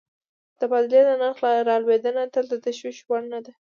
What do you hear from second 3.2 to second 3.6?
نه ده.